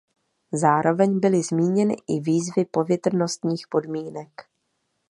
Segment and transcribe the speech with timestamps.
[0.53, 4.29] Zároveň byly zmíněny i výzvy povětrnostních podmínek.